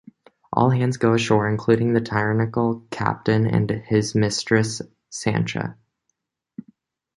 [0.51, 4.81] All hands go ashore, including the tyrannical captain and his mistress
[5.11, 5.77] Sancha.